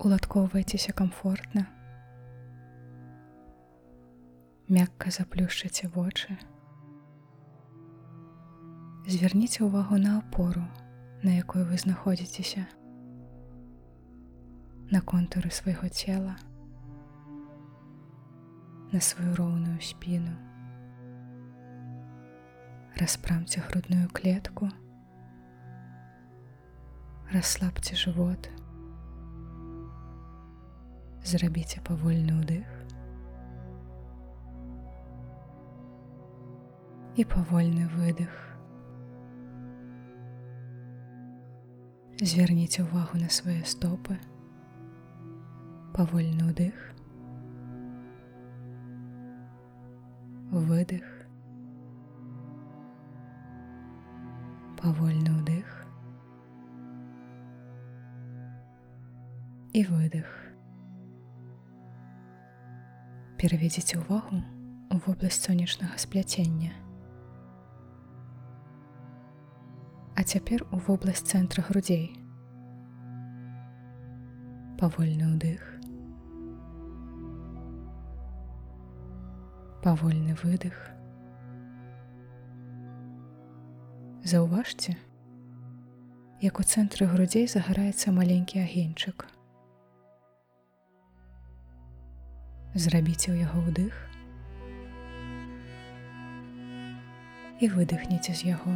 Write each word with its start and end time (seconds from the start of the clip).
Уладкоўвайцеся 0.00 0.94
камфортна. 0.96 1.66
Мякка 4.72 5.10
заплюшчыце 5.12 5.90
вочы. 5.92 6.38
Звярніце 9.04 9.60
ўвагу 9.66 9.98
на 10.00 10.14
апору, 10.22 10.62
на 11.20 11.34
якой 11.36 11.66
вы 11.68 11.76
знаходзіцеся, 11.76 12.64
на 14.88 15.02
контуры 15.04 15.52
свайго 15.52 15.92
цела, 15.92 16.38
на 18.96 19.00
сваю 19.04 19.34
роўную 19.36 19.84
спіну. 19.84 20.32
Распрамце 22.96 23.60
грудную 23.68 24.08
клетку, 24.08 24.72
расслабце 27.28 28.00
жывот, 28.00 28.48
зрабіце 31.24 31.80
павольны 31.84 32.32
ўдых 32.40 32.80
і 37.20 37.24
павольны 37.28 37.84
выдых. 37.92 38.32
Звярніце 42.20 42.84
ўвагу 42.84 43.20
на 43.20 43.28
свае 43.32 43.60
стопы, 43.64 44.16
павольны 45.96 46.48
ўдых, 46.48 46.76
выдых, 50.50 51.04
павольны 54.80 55.32
ўдых 55.40 55.68
і 59.72 59.84
выдых 59.84 60.49
пераведзіце 63.40 63.96
ўвагу 63.96 64.36
у 64.92 64.96
вобласць 65.00 65.40
сонечнага 65.40 65.96
спляцення. 65.96 66.76
А 70.12 70.20
цяпер 70.20 70.66
у 70.68 70.76
вобласць 70.76 71.24
цэнтра 71.24 71.64
грудзей. 71.64 72.12
Павольны 74.76 75.32
ўдых. 75.32 75.64
Павольны 79.80 80.36
выдых. 80.44 80.76
Заўважце, 84.20 85.00
як 86.44 86.60
у 86.60 86.62
цэнтры 86.62 87.08
грудзей 87.08 87.48
загараецца 87.48 88.12
маленькі 88.12 88.60
агеньчык. 88.60 89.39
Зрабіце 92.74 93.34
ў 93.34 93.42
яго 93.42 93.66
ўдых 93.66 93.94
і 97.60 97.68
выдыхніце 97.68 98.32
з 98.32 98.54
яго. 98.54 98.72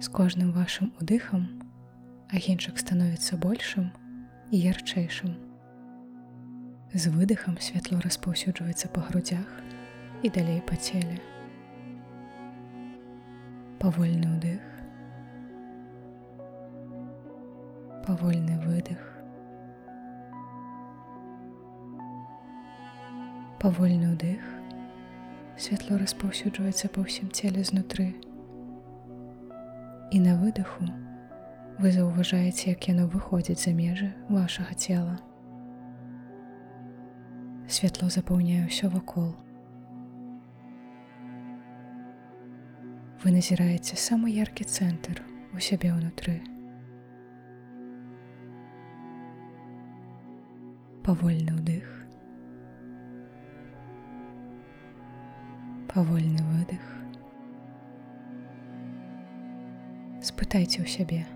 З 0.00 0.08
кожным 0.08 0.56
вашым 0.56 0.90
удыхам 1.02 1.44
агеньчык 2.32 2.80
становіцца 2.80 3.36
большым 3.36 3.92
і 4.50 4.56
ярчэйшым. 4.56 5.36
З 6.96 7.12
выдыхам 7.12 7.60
святло 7.60 8.00
распаўсюджваецца 8.00 8.88
па 8.88 9.04
грудзях 9.10 9.44
і 10.24 10.32
далей 10.32 10.64
па 10.64 10.80
целе. 10.80 11.20
Павольны 13.78 14.32
ўдых. 14.32 14.64
Павольны 18.08 18.56
выдых. 18.64 19.17
Павольны 23.58 24.14
ўдых 24.14 24.42
святло 25.58 25.96
распаўсюджваецца 25.98 26.90
па 26.94 27.02
ўсім 27.02 27.30
целе 27.34 27.64
знутры 27.66 28.14
і 30.14 30.20
на 30.22 30.36
выдыху 30.38 30.86
вы 31.82 31.90
заўважаеце 31.96 32.70
як 32.70 32.86
яно 32.92 33.08
выходзіць 33.10 33.58
за 33.64 33.74
межы 33.74 34.12
вашага 34.30 34.78
цела 34.78 35.18
святло 37.66 38.06
запаўняе 38.14 38.62
ўсё 38.70 38.94
вакол 38.94 39.34
вы 43.26 43.34
назіраеце 43.34 43.98
самы 43.98 44.30
яркі 44.38 44.70
цэнтр 44.70 45.18
у 45.50 45.58
сябе 45.58 45.90
ўнутры 45.98 46.38
павольны 51.02 51.58
ўдых 51.58 51.97
павольны 55.98 56.38
выдых. 56.54 56.82
Спытайце 60.22 60.78
ў 60.78 60.86
сябе, 60.86 61.26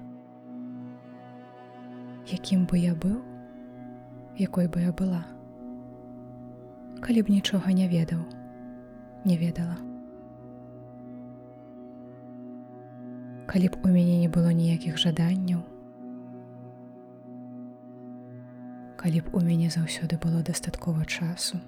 якім 2.30 2.62
бы 2.70 2.78
я 2.78 2.94
быў, 2.94 3.16
якой 4.38 4.70
бы 4.70 4.84
я 4.84 4.94
была, 4.94 5.26
калі 7.02 7.26
б 7.26 7.34
нічога 7.34 7.74
не 7.74 7.90
ведаў, 7.90 8.22
не 9.26 9.34
ведала. 9.34 9.74
Калі 13.50 13.66
б 13.66 13.82
у 13.82 13.90
мяне 13.90 14.22
не 14.22 14.30
было 14.30 14.54
ніякіх 14.54 14.94
жаданняў, 14.94 15.66
калі 18.94 19.26
б 19.26 19.34
у 19.34 19.42
мяне 19.42 19.74
заўсёды 19.74 20.22
было 20.22 20.46
дастаткова 20.46 21.02
часу, 21.02 21.58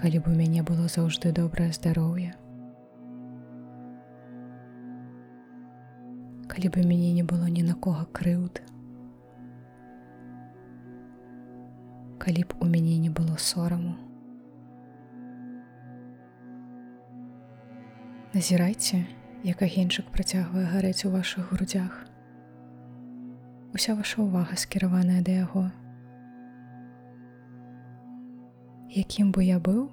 калі 0.00 0.18
б 0.24 0.32
у 0.32 0.34
мяне 0.34 0.62
было 0.64 0.88
заўжды 0.88 1.28
добрае 1.36 1.68
здароўе. 1.76 2.32
Калі 6.48 6.68
бы 6.72 6.84
мяне 6.88 7.12
не 7.12 7.22
было 7.22 7.52
ні 7.52 7.60
на 7.62 7.74
кого 7.76 8.06
крыўд. 8.08 8.62
Калі 12.16 12.44
б 12.48 12.56
у 12.64 12.64
мяне 12.64 12.96
не 12.96 13.10
было 13.12 13.36
сораму. 13.36 13.92
Назірайце, 18.32 19.04
як 19.44 19.60
агеньчык 19.60 20.08
працягвае 20.08 20.64
гарэць 20.64 21.04
у 21.04 21.12
вашых 21.12 21.52
грудзях. 21.52 22.06
Уся 23.76 23.92
ваша 24.00 24.24
ўвага 24.24 24.56
скіраваная 24.56 25.20
да 25.20 25.44
яго, 25.44 25.68
якім 28.90 29.30
бы 29.30 29.44
я 29.46 29.60
быў, 29.62 29.86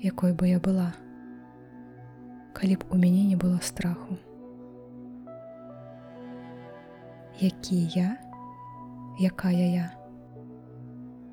якой 0.00 0.32
бы 0.32 0.48
я 0.48 0.58
была, 0.58 0.92
калі 2.56 2.76
б 2.80 2.88
у 2.88 2.96
мяне 2.96 3.28
не 3.28 3.36
было 3.36 3.60
страху. 3.60 4.16
Які 7.40 7.84
я, 7.92 8.16
якая 9.20 9.68
я, 9.68 9.90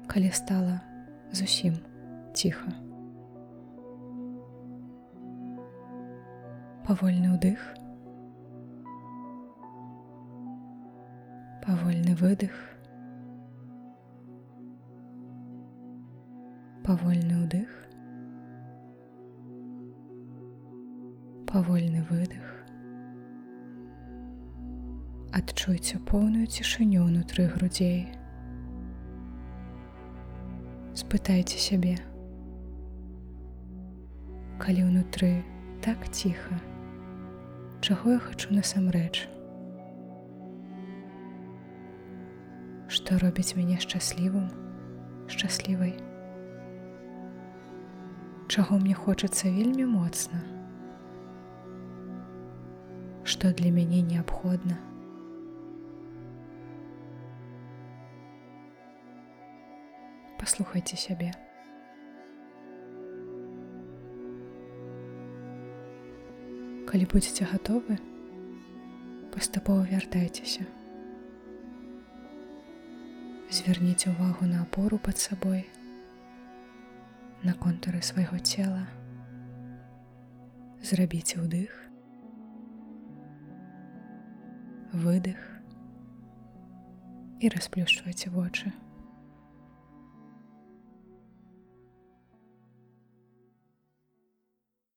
калі 0.07 0.31
стала 0.31 0.81
зусім 1.31 1.79
ціха. 2.35 2.75
Павольны 6.83 7.35
ўдых, 7.35 7.59
павольны 11.63 12.15
выдых, 12.15 12.76
павольны 16.87 17.35
ўдых, 17.43 17.71
павольны 21.51 21.99
выдых. 22.07 22.45
Адчуйце 25.35 25.99
поўную 26.07 26.47
цішыню 26.47 27.03
ўнутры 27.03 27.49
грудзей. 27.51 28.07
Спытайце 30.95 31.59
сябе, 31.59 31.99
калі 34.63 34.87
ўнутры 34.87 35.43
так 35.83 36.07
ціха, 36.07 36.55
чаго 37.83 38.15
я 38.15 38.23
хачу 38.31 38.55
насамрэч. 38.55 39.27
Што 42.87 43.19
робіць 43.19 43.59
мяне 43.59 43.75
шчаслівым, 43.75 44.47
шчаслівай 45.27 46.06
чаго 48.47 48.77
мне 48.79 48.93
хочацца 48.95 49.49
вельмі 49.51 49.85
моцна, 49.85 50.39
што 53.27 53.51
для 53.51 53.71
мяне 53.71 54.01
неабходна. 54.01 54.79
Паслухайце 60.39 60.95
сябе. 60.95 61.33
Калі 66.87 67.05
будзеце 67.11 67.43
гатовы, 67.51 67.99
паступова 69.35 69.83
вяртайцеся. 69.91 70.63
Зверніце 73.51 74.15
ўвагу 74.15 74.47
на 74.47 74.63
апору 74.63 74.95
пад 75.03 75.19
сабой, 75.19 75.67
на 77.47 77.53
контуры 77.53 78.01
свайго 78.03 78.37
цела. 78.43 78.81
Зрабіце 80.83 81.39
ўдых, 81.39 81.71
выдых 84.91 85.39
і 87.39 87.47
расплюшчвайце 87.55 88.35
вочы. 88.35 88.73